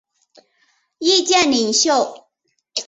[0.97, 2.25] 意见领袖。